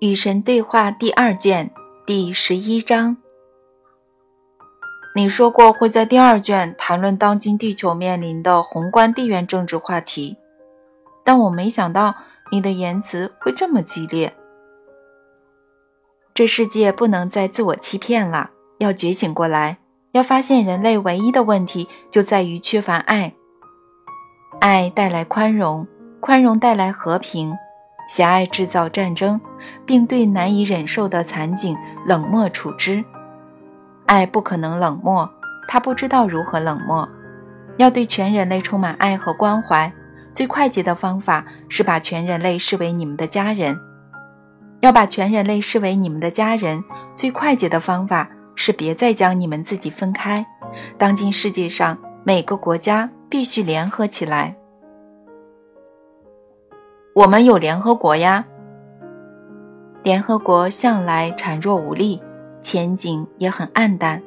[0.00, 1.70] 与神对话第二卷
[2.06, 3.18] 第十一章。
[5.14, 10.38] 你说过会在第二卷谈论当今地球面临的宏观地缘政治话题，
[11.22, 12.14] 但我没想到
[12.50, 14.32] 你的言辞会这么激烈。
[16.32, 18.48] 这世界不能再自我欺骗了，
[18.78, 19.76] 要觉醒过来，
[20.12, 23.34] 要发现人类唯一的问题就在于缺乏爱。
[24.60, 25.86] 爱带来宽容，
[26.20, 27.54] 宽容带来和平。
[28.08, 29.40] 狭隘制造战争，
[29.86, 33.04] 并对难以忍受的惨景冷漠处之。
[34.06, 35.30] 爱不可能冷漠，
[35.68, 37.08] 他不知道如何冷漠。
[37.76, 39.92] 要对全人类充满爱和关怀，
[40.32, 43.78] 最快捷的方法是把全人类视为你们的家人。
[44.80, 46.82] 要把全人类视为你们的家人，
[47.14, 50.44] 最快捷的方法是别再将你们自己分开。
[50.98, 54.56] 当今世界上，每个国家必须联合起来。
[57.14, 58.44] 我们有联合国呀，
[60.02, 62.20] 联合国向来孱弱无力，
[62.62, 64.20] 前景也很暗淡。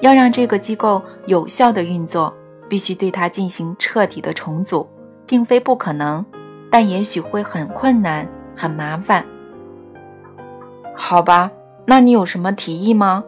[0.00, 2.32] 要让这个机构有效的运作，
[2.68, 4.86] 必须对它进行彻底的重组，
[5.26, 6.24] 并非不可能，
[6.70, 9.24] 但也许会很困难、很麻烦。
[10.96, 11.50] 好吧，
[11.86, 13.24] 那你有什么提议吗？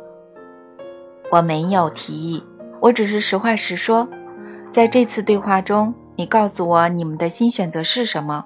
[1.32, 2.44] 我没有提议，
[2.80, 4.08] 我只是实话实说。
[4.70, 8.44] 在这次对话中，你告诉我你们的新选择是什么。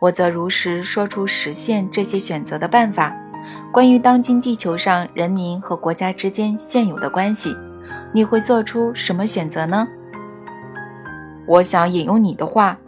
[0.00, 3.14] 我则如实说出实现这些选择的办法。
[3.72, 7.54] 关于当今地球上人民和国家之间现有的关系，
[8.12, 9.86] 你会做出什么选择呢？
[11.46, 12.78] 我想引用你的话：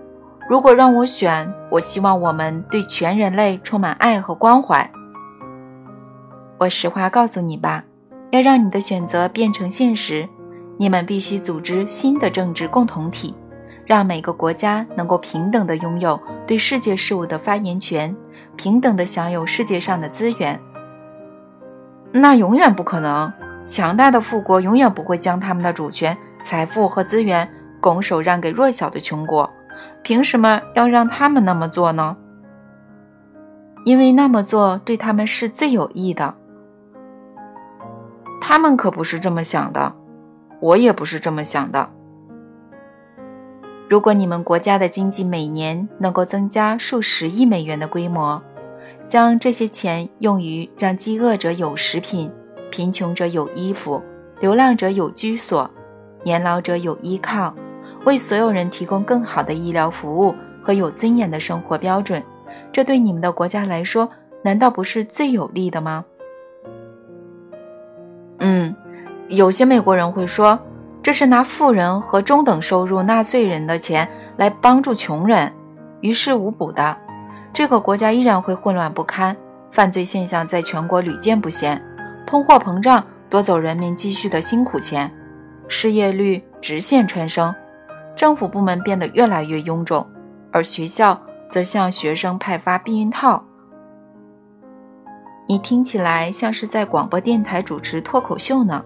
[0.48, 4.90] 如果让我选，我希望我们对全人类充满爱和关怀。
[6.58, 7.84] 我实话告诉你吧，
[8.30, 10.28] 要让你的选择变成现实，
[10.78, 13.34] 你们必须组织新的政治共同体。
[13.84, 18.14] 让每个国家能够平等地拥有对世界事务的发言权，
[18.56, 20.58] 平等地享有世界上的资源。
[22.12, 23.32] 那永远不可能。
[23.64, 27.48] 强大的富国永远不会将他们的主权、财富和资源
[27.80, 29.48] 拱手让给弱小的穷国。
[30.02, 32.16] 凭什么要让他们那么做呢？
[33.84, 36.34] 因为那么做对他们是最有益的。
[38.40, 39.94] 他们可不是这么想的，
[40.60, 41.88] 我也不是这么想的。
[43.92, 48.42] 如果你们国家的经济每年能够增加数十亿美元的规模，
[49.06, 52.32] 将这些钱用于让饥饿者有食品、
[52.70, 54.00] 贫穷者有衣服、
[54.40, 55.70] 流浪者有居所、
[56.22, 57.54] 年老者有依靠，
[58.06, 62.22] 为所有人提供更好的医疗服务和有尊严的生活标准，
[62.72, 64.08] 这对你们的国家来说，
[64.40, 66.06] 难道不是最有利的吗？
[68.38, 68.74] 嗯，
[69.28, 70.58] 有些美国人会说。
[71.12, 74.08] 这是拿富人和中等收入纳税人的钱
[74.38, 75.52] 来帮助穷人，
[76.00, 76.96] 于事无补的，
[77.52, 79.36] 这个国家依然会混乱不堪，
[79.70, 81.78] 犯罪现象在全国屡见不鲜，
[82.26, 85.12] 通货膨胀夺走人民积蓄的辛苦钱，
[85.68, 87.54] 失业率直线蹿升，
[88.16, 90.06] 政府部门变得越来越臃肿，
[90.50, 91.20] 而学校
[91.50, 93.44] 则向学生派发避孕套。
[95.46, 98.82] 你听起来像是在广播电台主持脱口秀呢。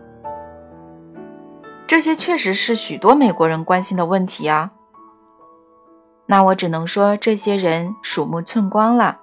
[1.86, 4.72] 这些确实是许多美国人关心的问题啊。
[6.26, 9.20] 那我只能说，这些人鼠目寸光了。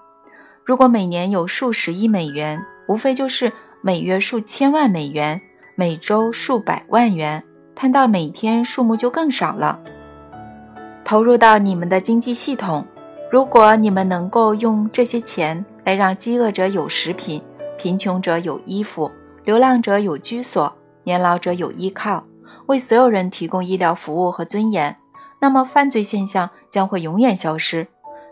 [0.63, 3.51] 如果每年有数十亿美元，无非就是
[3.81, 5.41] 每月数千万美元，
[5.75, 7.43] 每周数百万元，
[7.75, 9.77] 摊到每天数目就更少了。
[11.03, 12.85] 投入到你们的经济系统，
[13.29, 17.43] 如果你们能够用这些钱来让饥饿者有食品，
[17.77, 19.11] 贫穷者有衣服，
[19.43, 22.23] 流浪者有居所，年老者有依靠。
[22.67, 24.95] 为所有人提供医疗服务和尊严，
[25.39, 27.87] 那么犯罪现象将会永远消失。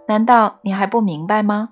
[0.08, 1.70] 难道你还不明白吗？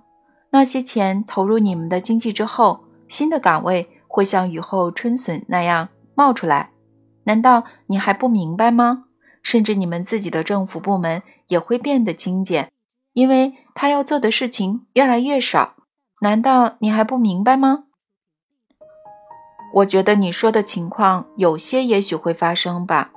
[0.52, 6.72] 那些钱投入你们的经济之后，新的岗位会像雨后春笋那样冒出来。
[7.26, 9.06] 难道你还不明白吗？
[9.44, 12.72] 甚至你们自己的政府部门也会变得精简，
[13.14, 15.76] 因为他要做的事情越来越少。
[16.22, 17.86] 难道你还不明白吗？
[19.74, 23.12] 我觉得你说的情况有些也许会发生吧，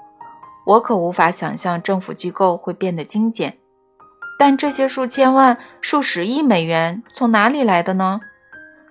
[0.66, 3.58] 我可无法想象政府机构会变得精简。
[4.38, 8.20] 但这些数千万、数十亿美元从哪里来的呢？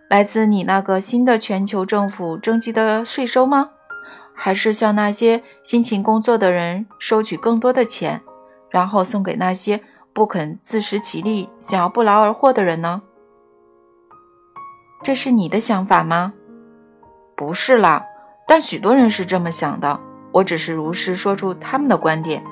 [0.09, 3.69] 来自你那个新的全球政府征集的税收吗？
[4.33, 8.21] 还是向那些辛勤工作的人收取更多的钱，
[8.69, 9.81] 然后送给那些
[10.13, 13.03] 不肯自食其力、想要不劳而获的人呢？
[15.03, 16.33] 这是你的想法吗？
[17.41, 18.05] 不是啦，
[18.45, 19.99] 但许多人是这么想的。
[20.31, 22.43] 我只是如实说出他们的观点。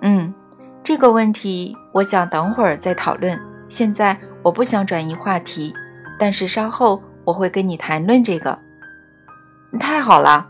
[0.00, 0.34] 嗯，
[0.82, 3.38] 这个问题我想等会儿再讨论。
[3.68, 5.72] 现在我不想转移话题，
[6.18, 8.58] 但是稍后我会跟你谈论这个。
[9.78, 10.48] 太好了。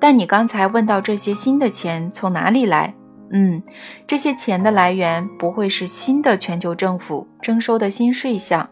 [0.00, 2.96] 但你刚才问到这些新的钱从哪里来？
[3.30, 3.62] 嗯，
[4.08, 8.68] 这些钱的来源不会是新的全球政府征收的新税项。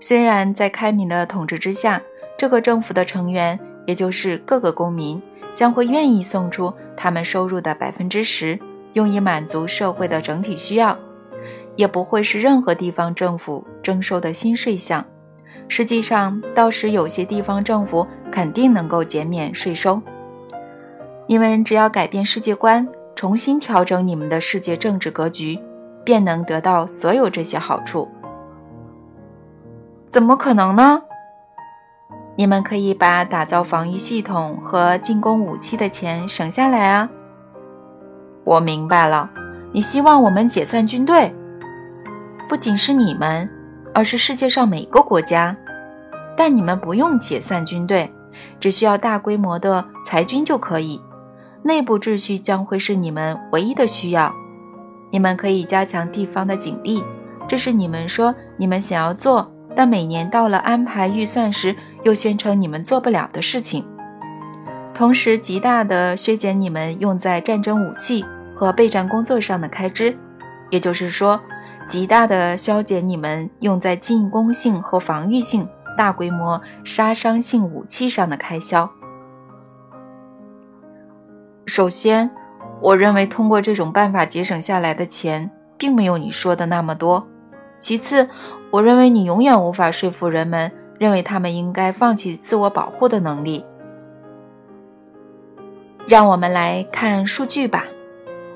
[0.00, 2.00] 虽然在开明的统治之下，
[2.36, 5.20] 这个政府的成员，也就是各个公民，
[5.54, 8.58] 将会愿意送出他们收入的百分之十，
[8.94, 10.98] 用以满足社会的整体需要，
[11.76, 15.04] 也不会是任何地方政府征收的新税项。
[15.68, 20.00] 实际上，到时有些地方政府肯定能够减免税收。
[21.26, 22.88] 你们只要改变世界观。
[23.16, 25.58] 重新调整你们的世界政治格局，
[26.02, 28.08] 便能得到所有这些好处。
[30.10, 31.02] 怎么可能呢？
[32.34, 37.08] 你们可以把打造防御系统和进攻武器的钱省下来啊！
[38.42, 39.30] 我明白了，
[39.72, 41.32] 你希望我们解散军队，
[42.48, 43.48] 不仅是你们，
[43.94, 45.56] 而是世界上每个国家。
[46.36, 48.12] 但你们不用解散军队，
[48.58, 51.00] 只需要大规模的裁军就可以。
[51.62, 54.34] 内部秩序将会是你们唯一的需要。
[55.12, 57.04] 你们可以加强地方的警力，
[57.46, 63.82] 这是你们说你们想要做，但每年到了安排预算时又宣称你们做不了的事情。
[64.92, 68.22] 同时，极大的削减你们用在战争武器
[68.54, 70.14] 和备战工作上的开支，
[70.68, 71.40] 也就是说，
[71.88, 75.66] 极大的削减你们用在进攻性和防御性、
[75.96, 78.90] 大规模杀伤性武器上的开销。
[81.64, 82.30] 首先，
[82.82, 87.26] 我认为通过这种办法节省下来的钱，并没有你说的那么多。
[87.80, 88.28] 其次，
[88.70, 93.64] 我认为你永远无法说服人们认为他们应该放弃自我保护的能力。
[96.06, 97.84] 让我们来看数据吧。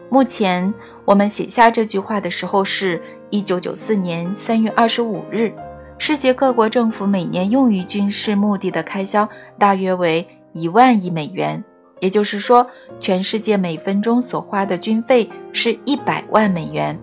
[0.09, 0.73] 目前，
[1.05, 5.53] 我们写下这句话的时候是1994年3月25日。
[5.99, 9.29] 世界各国政府每年用于军事目的的开销
[9.59, 11.63] 大约为一万亿美元。
[12.01, 12.69] 也就是说，
[13.01, 16.99] 全世界每分钟所花的军费是一百万美元。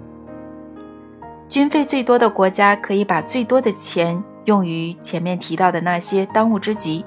[1.51, 7.05] 军费最多的国家可以把最多的钱用于前面提到的那些当务之急，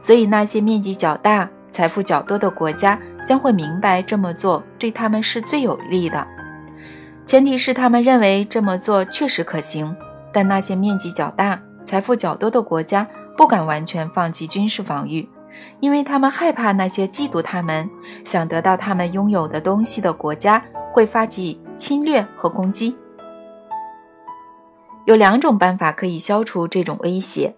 [0.00, 6.26] 所以那些面积较大、财富较多的国家将会明白这么做对他们是最有利的。
[7.24, 9.94] 前提是他们认为这么做确实可行。
[10.32, 13.06] 但那些面积较大、财富较多的国家
[13.36, 15.28] 不敢完全放弃军事防御。
[15.78, 17.88] 因为他们害怕那些嫉妒他们、
[18.24, 20.60] 想得到他们拥有的东西的国家
[20.92, 22.96] 会发起侵略和攻击。
[25.06, 27.54] 有两种办法可以消除这种威胁：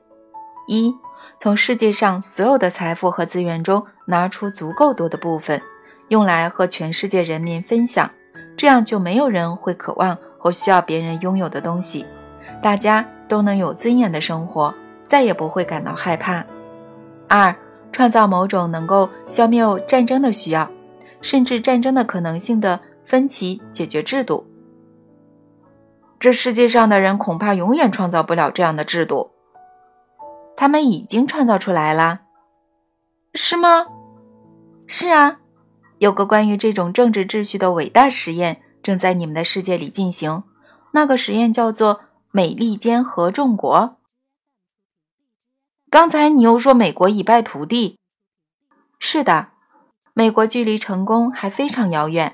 [0.67, 0.95] 一，
[1.39, 5.61] 从世界上所有的财富和资源中拿出足够多的部分，
[6.09, 8.11] 用来和全世界人民分享，
[8.57, 12.05] 这样就没有人会渴望或需要别人拥有的东西，
[12.63, 14.75] 大家都能有尊严的生活，
[15.07, 16.45] 再也不会感到害怕。
[17.29, 17.55] 二。
[17.93, 20.71] 创造某种能够消灭战争的需要，
[21.23, 24.47] 甚至战争的可能性的分歧解决制度。
[26.19, 29.33] 这世界上的人恐怕永远创造不了这样的制度。
[30.57, 32.21] 他们已经创造出来了，
[33.35, 33.87] 是吗？
[34.87, 35.39] 是啊，
[35.99, 40.45] 有个关于这种政治秩序的伟大实验正在你们的世界里进行。
[40.93, 42.01] 那个实验叫做
[42.33, 43.97] “美利坚合众国”。
[45.91, 47.99] 刚才你又说美国已败涂地，
[48.99, 49.49] 是的，
[50.15, 52.33] 美国距离成功还非常遥远。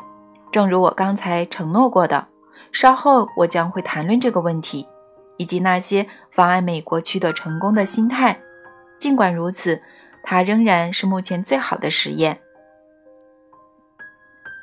[0.53, 2.29] 正如我刚才承诺过的，
[2.73, 4.89] 稍后我将会谈论这个问题，
[5.37, 8.41] 以及那些妨碍美国取得成功的心态。
[8.99, 9.81] 尽管如此，
[10.23, 12.41] 它仍然是目前最好的实验。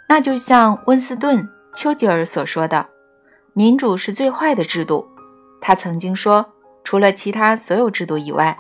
[0.07, 1.43] 那就像温斯顿·
[1.75, 2.87] 丘吉尔所说的
[3.53, 5.07] ：“民主是最坏的制度。”
[5.61, 8.57] 他曾经说：“除了其他所有制度以外。”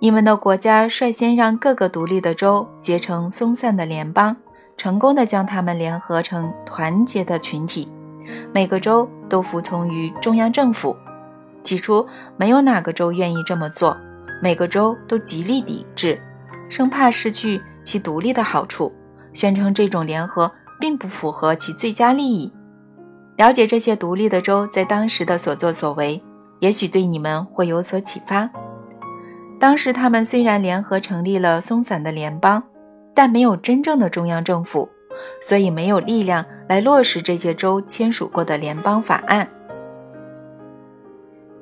[0.00, 4.36] 你们的国家率先让各个独立的州结成松散的联邦，
[4.76, 7.88] 成功的将它们联合成团结的群体。
[8.52, 10.96] 每个州都服从于中央政府。
[11.62, 12.06] 起初，
[12.36, 13.96] 没有哪个州愿意这么做，
[14.42, 16.20] 每个州都极力抵制，
[16.68, 18.92] 生怕失去其独立的好处，
[19.32, 22.52] 宣称这种联合并不符合其最佳利益。
[23.36, 26.22] 了解这些独立的州在当时的所作所为，
[26.60, 28.48] 也许对你们会有所启发。
[29.60, 32.62] 当时，他们虽然联合成立了松散的联邦，
[33.14, 34.88] 但没有真正的中央政府，
[35.40, 39.48] 所以没有力量来落实这些州签署过的联邦法案。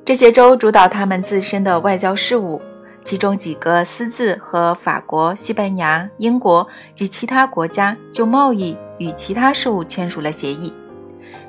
[0.05, 2.63] 这些州主导他们自身的外交事务，
[3.03, 10.73] 其中几个私自和法国、西班牙、英国及其他国家就贸易与其他事务签署了协议。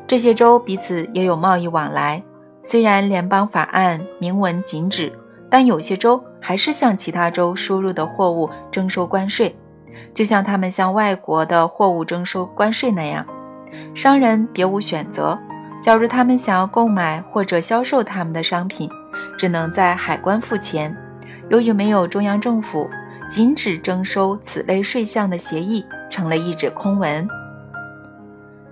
[0.08, 2.24] 这些州彼此也有贸易往来。
[2.64, 5.14] 虽然联邦法案明文禁止，
[5.50, 9.56] 但有些州还是向其他州输入的货物征收关税，
[10.18, 13.24] 就像他们向外国的货物征收关税那样。
[13.94, 15.38] 商人别无选择。
[15.80, 18.90] 假如他们想要购买或者销售他们的商品，
[19.38, 20.98] 只能在海关付钱。
[21.50, 22.90] 由于没有中央政府
[23.30, 27.28] 禁止征收此类税项的协议，成了一纸空文。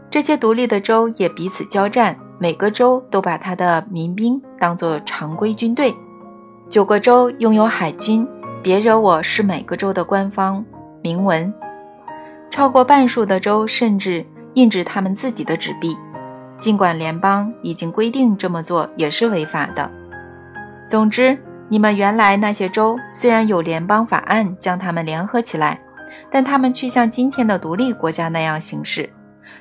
[0.10, 5.94] 这些独立的州也彼此交战，每个州都把他的民兵当作常规军队。
[6.72, 8.28] 九个州拥有海军，
[8.64, 10.66] 别惹我是每个州的官方
[11.06, 11.54] 明文。
[12.50, 15.96] 超过半数的州甚至印制他们自己的纸币。
[16.58, 19.92] 尽管联邦已经规定这么做也是违法的。
[20.90, 21.38] 总之，
[21.70, 25.80] 你们原来那些州虽然有联邦法案将他们联合起来，
[26.32, 29.08] 但他们却像今天的独立国家那样行事。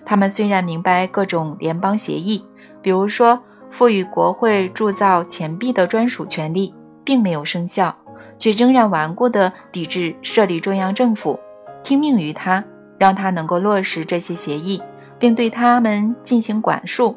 [0.06, 2.42] 他们虽然明白各种联邦协议，
[2.80, 3.38] 比如说
[3.70, 6.74] 赋予国会铸造钱币的专属权利，
[7.04, 7.94] 并没有生效，
[8.38, 11.38] 却仍然顽固地抵制设立中央政府，
[11.82, 12.64] 听命于他，
[12.98, 14.82] 让他能够落实这些协议。
[15.18, 17.16] 并对他们进行管束。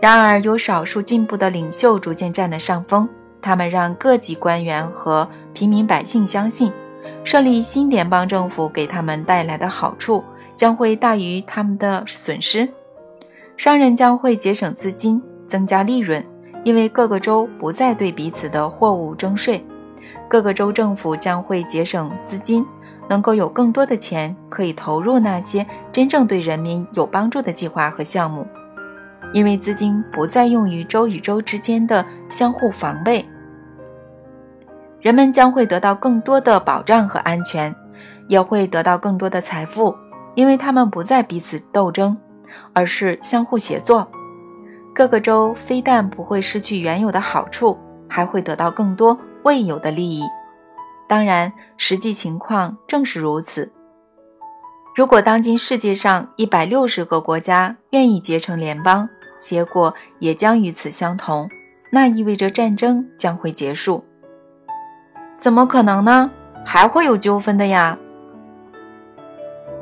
[0.00, 3.06] 然而，有少数进步的领袖逐渐占了上风。
[3.42, 6.72] 他们让各级官员和平民百姓相信，
[7.24, 10.24] 设立新联邦政府给他们带来的好处
[10.56, 12.68] 将会大于他们的损失。
[13.56, 16.24] 商人将会节省资金，增加利润，
[16.64, 19.62] 因为各个州不再对彼此的货物征税。
[20.32, 22.66] 各个州政府将会节省资金。
[23.06, 28.46] 能够有更多的钱可以投入那些真正对人民有帮助的计划和项目，
[29.34, 33.28] 因为资金不再用于州与州之间的相互防备。
[35.00, 37.74] 人们将会得到更多的保障和安全，
[38.26, 39.94] 也会得到更多的财富，
[40.34, 42.16] 因为他们不再彼此斗争，
[42.72, 44.08] 而是相互协作。
[44.94, 47.76] 各个州非但不会失去原有的好处，
[48.08, 50.24] 还会得到更多未有的利益。
[51.08, 53.70] 当然，实际情况正是如此。
[54.94, 59.08] 如果当今世界上一百六十个国家愿意结成联邦，
[59.38, 61.48] 结果也将与此相同。
[61.90, 64.02] 那意味着战争将会结束。
[65.36, 66.30] 怎么可能呢？
[66.64, 67.98] 还会有纠纷的呀！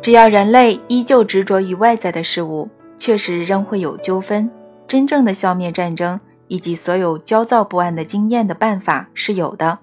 [0.00, 4.50] 只要人类依旧执着于外在的事物，确实仍会有纠纷。
[4.88, 6.18] 真正的消灭战争
[6.50, 9.78] 以及所有焦躁不安的经验的办法是有的。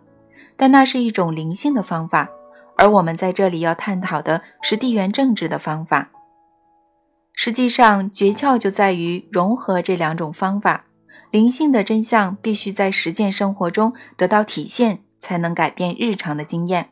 [0.58, 2.30] 但那是一种灵性的方法，
[2.76, 6.10] 而我们在这里要探讨的是地缘政治的方法。
[7.34, 10.84] 实际上，诀窍就在于融合这两种方法。
[11.32, 16.90] 灵性的真相必须在实践生活中得到体现，才能改变日常的经验。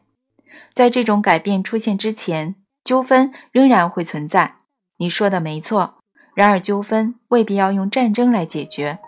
[0.74, 4.55] 在这种改变出现之前，纠纷仍然会存在。
[4.98, 5.96] 你说的没错。
[6.36, 9.00] 然而，纠纷未必要用战争来解决，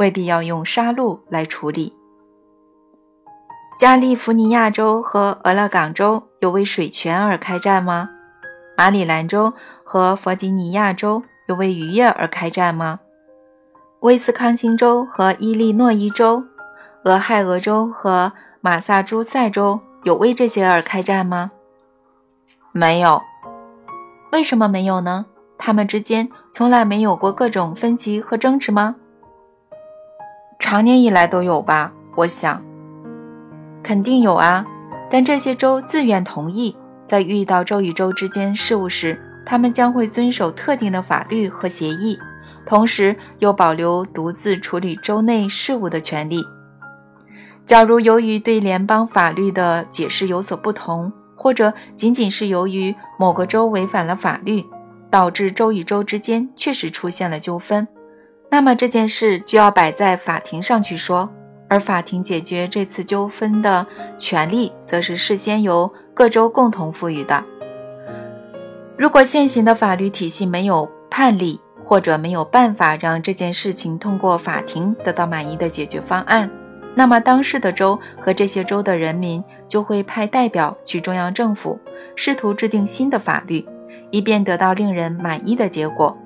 [0.00, 1.94] 未必要用杀戮来处理。
[3.78, 8.08] 加利福尼亚州和俄勒冈州有为水权而开战吗？
[8.78, 9.52] 马里兰州
[9.84, 13.00] 和弗吉尼亚州有为渔业而开战吗？
[14.00, 16.44] 威斯康星州和伊利诺伊州、
[17.04, 21.50] 俄亥俄州和马萨诸塞州有为这些而开战吗？
[22.72, 23.20] 没有。
[24.32, 25.26] 为什么没有呢？
[25.58, 28.96] 他们之间从来没有过各种分歧和争执吗？
[30.60, 32.62] 长年以来都有吧，我想。
[33.82, 34.64] 肯定有啊，
[35.10, 36.76] 但这些州自愿同意，
[37.06, 42.16] 在遇到州与州之间事务时，他们将会遵守特定的法律和协议，
[42.66, 46.44] 同时又保留独自处理州内事务的权利。
[47.64, 54.64] 假如由于对联邦法律的解释有所不同，或者仅仅是由于某个州违反了法律，
[55.10, 57.88] 导致州与州之间确实出现了纠纷，
[58.50, 61.30] 那么这件事就要摆在法庭上去说。
[61.72, 63.86] 而法庭解决这次纠纷的
[64.18, 67.44] 权利，则是事先由各州共同赋予的。
[68.96, 76.50] 如果现行的法律体系没有判例，或者没有办法让这件事情通过法庭得到满意的解决方案，
[76.96, 81.78] 那么当事的州和这些州的人民就会派代表去中央政府，
[82.16, 83.64] 试图制定新的法律，
[84.10, 86.18] 以便得到令人满意的结果，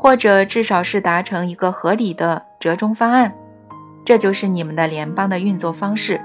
[0.00, 3.30] 或者至少是达成一个合理的折中方案。
[4.02, 6.18] 这就是你们的联邦的运作方式。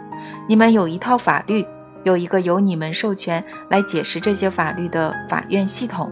[0.47, 1.65] 你们有一套法律，
[2.05, 6.09] 有一个由你们授权来解释这些法律的法院系统，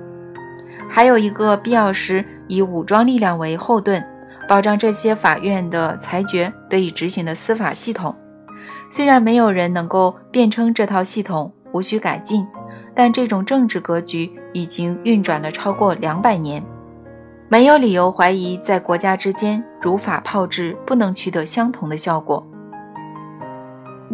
[0.89, 4.05] 还有一个必要时以武装力量为后盾，
[4.45, 8.13] 保障这些法院的裁决得以执行的司法系统。
[8.89, 12.45] 虽然没有人能够辩称这套系统无需改进，
[12.93, 16.61] 但这种政治格局已经运转了超过两百年。
[17.53, 22.43] 没有理由怀疑在国家之间如法炮制不能取得相同的效果。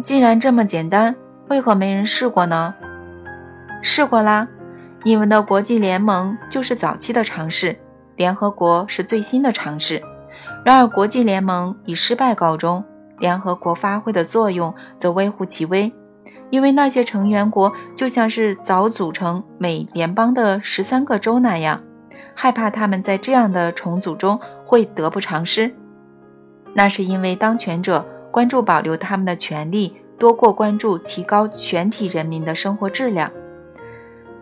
[0.02, 1.16] 既然这么简单，
[1.48, 2.74] 为何没人试过呢？
[3.80, 4.46] 试过啦，
[5.04, 7.78] 你们的国际联盟就是早期的尝试，
[8.14, 10.02] 联合国是最新的尝试。
[10.62, 12.84] 然而，国际联盟以失败告终，
[13.18, 15.90] 联合国发挥的作用则微乎其微，
[16.50, 21.80] 因为那些成员国就像是早组成美联邦的十三个州那样，
[22.34, 25.72] 害怕他们在这样的重组中会得不偿失。
[26.74, 33.30] 那是因为当权者关注保留他们的权利多过关注提高全体人民的生活质量。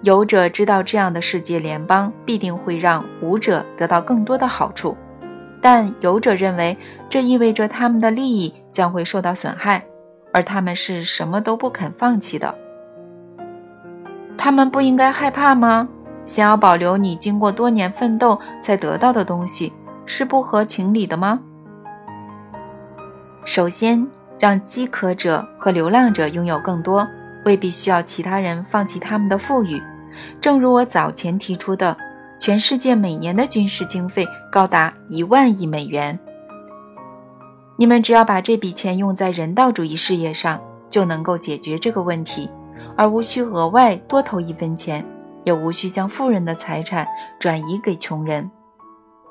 [0.02, 4.96] 有者知道这样的世界联邦必定会让无者得到更多的好处。
[5.60, 6.78] 但有者认为，
[7.08, 9.84] 这意味着他们的利益将会受到损害，
[10.32, 12.54] 而他们是什么都不肯放弃的。
[14.36, 15.88] 他们不应该害怕吗？
[16.28, 19.72] 想要保留你经过多年奋斗才得到的东西，
[20.06, 21.40] 是不合情理的吗？
[23.44, 24.06] 首先，
[24.38, 27.04] 让饥渴者和流浪者拥有更多，
[27.44, 29.82] 未必需要其他人放弃他们的富裕。
[30.40, 31.96] 正如我早前提出的。
[32.40, 36.16] 全世界每年的军事经费高达一万亿美元。
[37.76, 42.48] 你们只要把这笔钱用在人道主义事业上，就能够解决这个问题，
[42.96, 45.04] 而无需额外多投一分钱，
[45.48, 48.50] 也无需将富人的财产转移给穷人。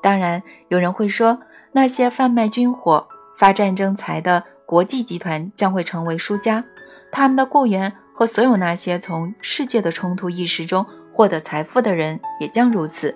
[0.01, 1.39] 当然，有人会说，
[1.73, 3.07] 那些贩卖军火、
[3.37, 6.63] 发战争财的国际集团将会成为输家，
[7.11, 10.83] 他们的雇员和所有那些从世界的冲突意识中。
[11.13, 13.15] 获得财富的人也将如此，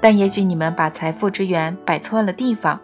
[0.00, 2.78] 但也许你们把财富之源摆错了地方。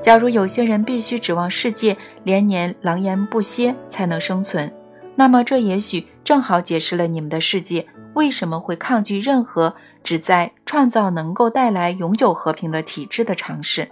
[0.00, 4.72] 假如有些人必须指望世界连年狼烟不歇才能生存，
[5.16, 13.90] 那么这也许正好解释了你们的世界为什么会抗拒任何旨在创造能够带来永久和平的体制的尝试。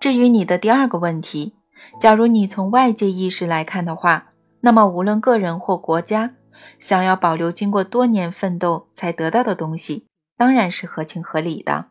[0.00, 1.54] 至于你的第二个问题，
[2.00, 6.34] 假如你从外界意识来看的话，那么无论个人或国家。
[6.80, 11.90] 想要保留经过多年奋斗才得到的东西，当然是合情合理的。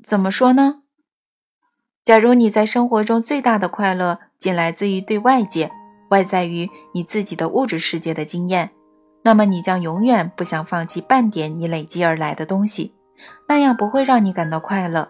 [0.00, 0.80] 怎么说呢？
[2.04, 5.70] 假如你在生活中最大的快乐仅来自于对外界、
[6.10, 8.70] 外在于你自己的物质世界的经验，
[9.22, 12.92] 那么你将永远不想放弃半点你累积而来的东西，
[13.46, 15.08] 那样不会让你感到快乐。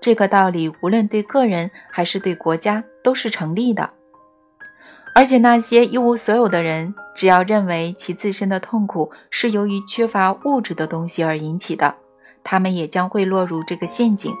[0.00, 3.88] 这个道理无论对个人还是对国家都是成立的。
[5.14, 11.94] 而且那些一无所有的人，只要认为其自身的痛苦是由于缺乏物质的东西而引起的，
[12.42, 14.34] 他们也将会落入这个陷阱。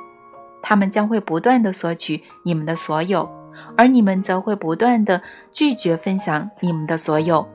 [0.60, 3.30] 他们将会不断的索取你们的所有，
[3.76, 5.20] 而你们则会不断地
[5.50, 7.46] 拒绝分享你们的所有。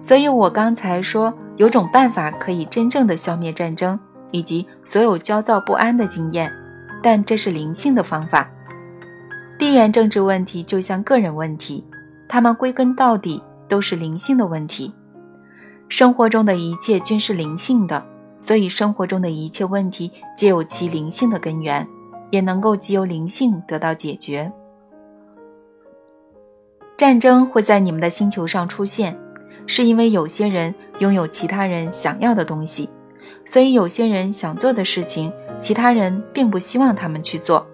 [0.00, 3.98] 所以我刚才说有种办法可以真正的消灭战争
[4.30, 6.52] 以及所有焦躁不安的经验，
[7.02, 8.50] 但这是灵性的方法。
[9.58, 11.84] 地缘政治问题就像个人问题。
[12.26, 14.92] 他们归根到底都是灵性的问题，
[15.88, 18.04] 生活中的一切均是灵性的，
[18.38, 21.86] 所以生活中的一切问题皆有其灵性的根源，
[22.30, 24.50] 也能够藉由灵性得到解决。
[26.96, 29.18] 战争会在你们的星球上出现，
[29.66, 32.88] 是因为有些人拥有其他人想要的东西，
[33.44, 37.66] 所以有些人想做的事情，其他人并不希望他们去做。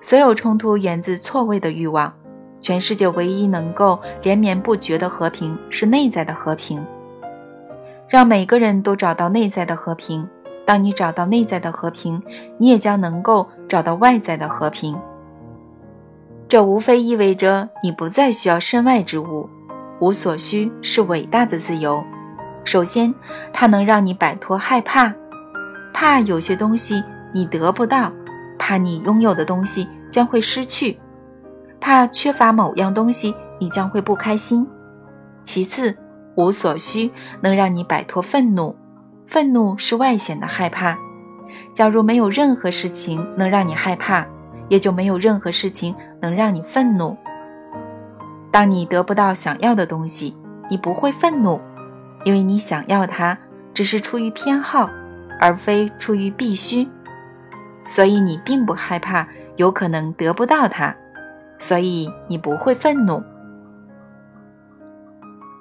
[0.00, 2.12] 所有冲突源自错位的欲望。
[2.60, 6.84] 全世界唯一能够连绵不绝的和平是内在的和平。
[8.08, 10.28] 让每个人都找到内在的和平。
[10.64, 12.22] 当你找到内在的和平，
[12.58, 14.96] 你也将能够找到外在的和平。
[16.52, 19.48] 这无非意味着你不再需要身外之物。
[20.00, 22.04] 无所需是伟大的自由。
[22.62, 23.14] 首先，
[23.54, 25.14] 它能让你摆脱害怕，
[25.94, 28.12] 怕有些东西你得不到，
[28.58, 30.98] 怕你拥有的东西将会失去。
[31.80, 34.68] 怕缺乏某样东西，你将会不开心。
[35.42, 35.96] 其次，
[36.34, 37.10] 无所需
[37.40, 38.76] 能让你摆脱愤怒，
[39.26, 40.98] 愤怒是外显的害怕。
[41.72, 44.26] 假如没有任何事情能让你害怕，
[44.68, 47.16] 也就没有任何事情能让你愤怒。
[48.50, 50.34] 当你得不到想要的东西，
[50.70, 51.60] 你不会愤怒，
[52.24, 53.36] 因为你想要它
[53.74, 54.88] 只是出于偏好，
[55.40, 56.88] 而非出于必须，
[57.86, 60.94] 所以你并不害怕有可能得不到它。
[61.58, 63.22] 所以你不会愤怒。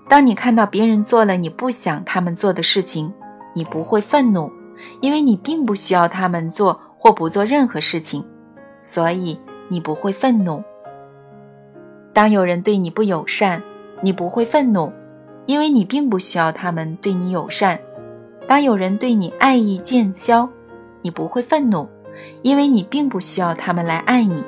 [0.10, 3.13] 当你看到别人做了你不想他们做的事情，
[3.54, 4.52] 你不会愤怒，
[5.00, 8.26] 因为你并不需要他们做或不做任何事情，
[8.82, 9.39] 所以
[9.71, 10.62] 你不会愤怒。
[12.12, 13.63] 当有人对你不友善，
[14.01, 14.91] 你不会愤怒，
[15.45, 17.79] 因为你并不需要他们对你友善。
[18.45, 20.49] 当有人对你爱意渐消，
[21.01, 21.88] 你不会愤怒，
[22.41, 24.43] 因为你并不需要他们来爱你；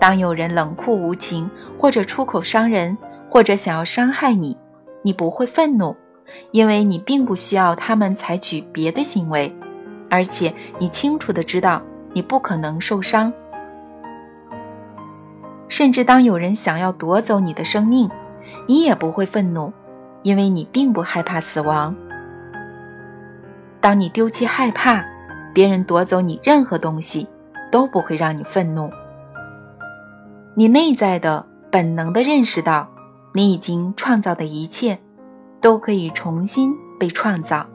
[0.00, 2.98] 当有人冷酷无情，或者出口伤人，
[3.30, 4.56] 或者想要伤害你，
[5.02, 5.94] 你不会愤怒，
[6.50, 9.54] 因为你并不需要他们采取别的行为，
[10.10, 11.80] 而且你清楚的知道
[12.12, 13.32] 你不可能受伤。
[15.72, 18.10] 甚至当有人想要夺走你的生命，
[18.68, 19.72] 你也不会愤怒，
[20.22, 21.96] 因为你并不害怕死亡。
[23.80, 25.02] 当你丢弃害怕，
[25.54, 27.26] 别人夺走你任何东西，
[27.70, 28.90] 都不会让你愤怒。
[30.54, 32.86] 你内在的本能的认识到，
[33.32, 34.98] 你已经创造的一切，
[35.62, 37.66] 都可以重新被创造，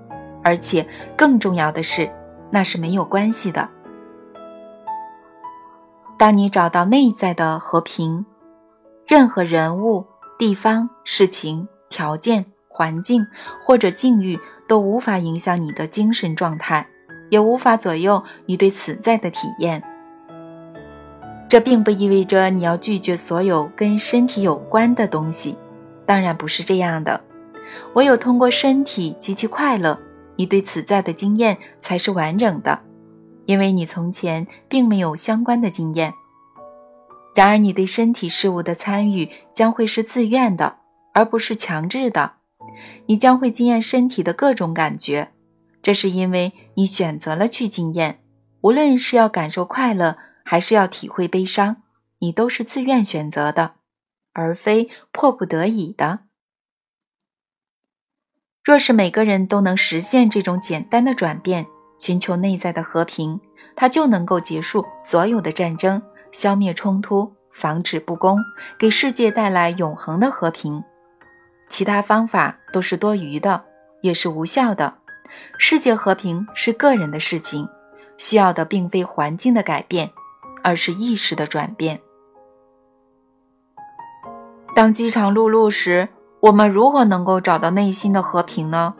[0.43, 2.07] 而且更重要的是，
[2.51, 3.67] 那是没有关系的。
[6.17, 8.25] 当你找到内在的和平，
[9.07, 10.05] 任何人物、
[10.37, 13.25] 地方、事情、条件、环境
[13.63, 14.39] 或者境遇。
[14.69, 16.85] 都无法影响你的精神状态，
[17.29, 19.81] 也无法左右你对此在的体验。
[21.47, 25.57] 这并不意味着你要拒绝所有跟身体有关的东西，
[26.05, 27.21] 当然不是这样的。
[27.93, 29.97] 唯有通过身体及其快乐，
[30.35, 32.77] 你对此在的经验才是完整的，
[33.47, 36.13] 因为你从前并没有相关的经验。
[37.33, 40.77] 然而，你对身体事物的参与将会是自愿的，
[41.13, 42.33] 而不是强制的。
[43.07, 45.31] 你将会经验身体的各种感觉，
[45.81, 48.19] 这是因为你选择了去经验。
[48.61, 51.83] 无论是要感受快乐，还是要体会悲伤，
[52.19, 53.75] 你都是自愿选择的，
[54.33, 56.21] 而非迫不得已的。
[58.63, 61.67] 若是每个人都能实现这种简单的转变，
[61.99, 63.39] 寻求内在的和平，
[63.75, 68.37] 他就能够结束所有的战争，消灭冲突，防止不公，
[68.77, 70.83] 给世界带来永恒的和平。
[71.69, 73.65] 其他方法都是多余的，
[74.01, 74.95] 也是无效的。
[75.57, 77.67] 世界和平是个人的事情，
[78.17, 80.11] 需要的并非环境的改变，
[80.63, 81.99] 而是意识的转变。
[84.73, 86.07] 当饥肠辘辘时，
[86.39, 88.93] 我们如何能够找到内心的和平呢？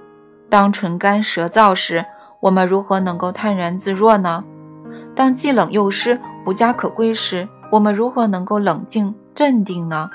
[0.50, 2.06] 当唇干舌燥时，
[2.40, 4.44] 我们如何能够泰然自若呢？
[5.16, 10.10] 当既冷又湿、无家可归时，我们如何能够冷静镇定呢？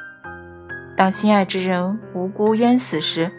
[0.96, 3.30] 当心爱之人无辜冤死时，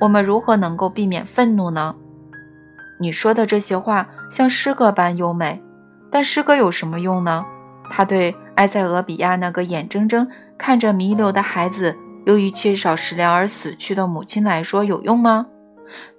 [0.00, 1.96] 我们如何能够避免愤怒呢？
[3.00, 5.62] 你说的这些话像诗歌般优美，
[6.10, 7.44] 但诗歌有什么用呢？
[7.90, 11.96] 它对埃塞俄比亚那个眼睁睁看着弥留的孩子，
[12.26, 15.46] 由于缺少食粮而死去的母亲来说有用吗？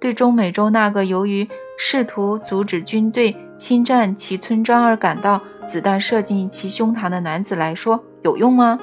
[0.00, 1.48] 对中美洲那个由于
[1.82, 8.78] 试图阻止军队侵占其村庄而感到子弹射进其胸膛的男子来说有用吗？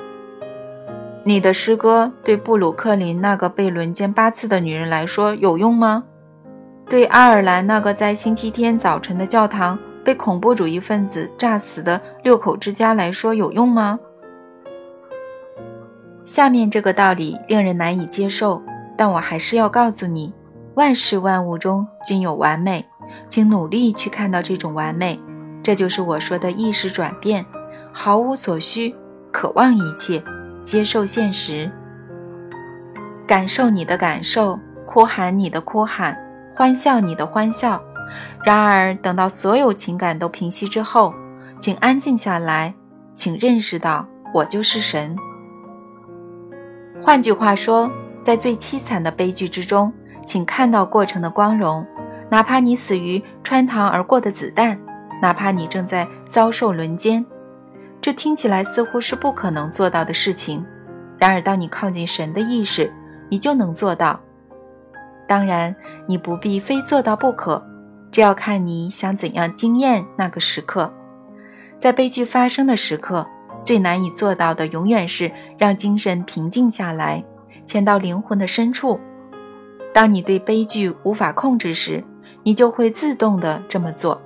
[1.23, 6.05] 你的诗歌对布鲁克林那个被轮奸八次的女人来说有用吗？
[6.89, 13.99] 对爱尔兰那个在星期天早晨的教堂被恐怖主义分子炸死的六口之家来说有用吗？
[16.25, 18.59] 下面这个道理令人难以接受，
[18.97, 20.33] 但我还是要告诉你：
[20.77, 22.85] 万事万物中均有完美，
[23.29, 25.19] 请努力去看到这种完美。
[25.63, 27.43] 这就是我说的意识转变，
[27.91, 28.95] 毫无所需，
[29.31, 30.23] 渴望一切。
[30.63, 31.71] 接受现实，
[33.25, 36.15] 感受你的感受，哭喊你的哭喊，
[36.55, 37.81] 欢笑你的欢笑。
[38.43, 41.11] 然而，等到所有情感都平息之后，
[41.59, 42.75] 请安静下来，
[43.15, 45.17] 请认识到我就是神。
[47.01, 47.89] 换句话说，
[48.21, 49.91] 在最凄惨的悲剧之中，
[50.27, 51.87] 请看到过程的光荣，
[52.29, 54.77] 哪怕你死于穿膛而过的子弹，
[55.21, 57.25] 哪怕你正在遭受轮奸。
[58.01, 60.63] 这听起来似乎是不可能做到的事情，
[61.17, 62.91] 然而当你靠近神的意识，
[63.29, 64.19] 你就能做到。
[65.27, 65.75] 当然，
[66.07, 67.65] 你不必非做到不可，
[68.11, 70.93] 这要看你想怎样经验那个时刻。
[71.79, 73.25] 在悲剧发生的时刻，
[73.63, 77.23] 最难以做到的永远是让精神平静下来，
[77.65, 78.99] 潜到灵魂的深处。
[79.97, 82.03] 当你对悲剧无法控制时，
[82.43, 84.21] 你就会自动的这么做。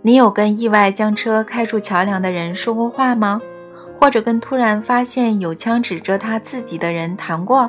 [0.00, 3.40] 你有跟意外将车开出桥梁的人说过话吗？
[3.98, 7.68] 或者跟突然发现有枪指着他自己的人谈过？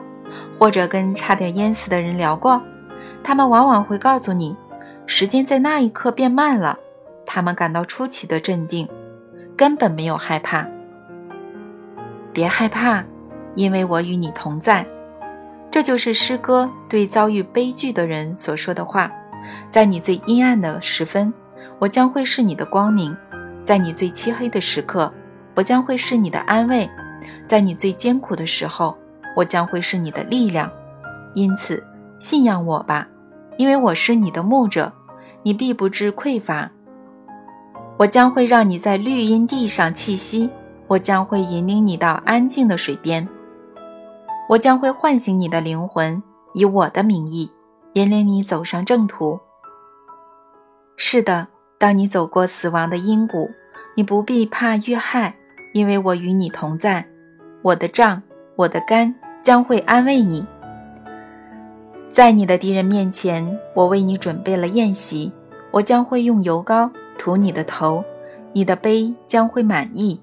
[0.59, 2.61] 或者跟差点淹死的人聊过？
[3.23, 4.55] 他们往往会告诉你，
[5.07, 6.77] 时间在那一刻变慢了。
[7.25, 8.87] 他们感到出奇的镇定，
[9.57, 10.67] 根本没有害怕。
[12.31, 13.03] 别害怕，
[13.55, 14.85] 因为我与你同在。
[15.73, 19.11] 这就是诗歌对遭遇悲剧的人所说的话，
[19.71, 21.33] 在你最阴暗的时分。
[21.79, 23.17] 我将会是你的光明，
[23.63, 25.11] 在你最漆黑的时刻；
[25.55, 26.87] 我将会是你的安慰，
[27.47, 28.95] 在你最艰苦的时候；
[29.35, 30.71] 我将会是你的力量。
[31.33, 31.83] 因此，
[32.19, 33.07] 信仰我吧，
[33.57, 34.93] 因为我是你的牧者，
[35.41, 36.69] 你必不致匮乏。
[37.97, 40.47] 我将会让你在绿荫地上栖息，
[40.85, 43.27] 我将会引领你到安静的水边，
[44.49, 46.21] 我将会唤醒你的灵魂，
[46.53, 47.51] 以我的名义
[47.93, 49.39] 引领你走上正途。
[50.95, 53.49] 是的，当你走过死亡的阴谷，
[53.95, 55.35] 你不必怕遇害，
[55.73, 57.05] 因为我与你同在。
[57.61, 58.21] 我的杖，
[58.55, 60.45] 我的竿将会安慰你。
[62.11, 65.31] 在你的敌人面前，我为你准备了宴席，
[65.71, 68.03] 我将会用油膏涂你的头，
[68.51, 70.21] 你的杯将会满意。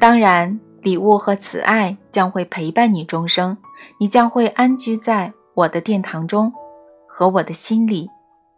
[0.00, 3.56] 当然，礼物和慈爱将会陪伴你终生，
[3.98, 6.52] 你将会安居在我的殿堂中，
[7.08, 8.10] 和我的心里。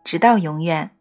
[0.05, 0.93] 直到永远。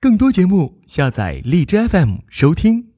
[0.00, 2.91] 更多节目，下载荔枝 FM 收听。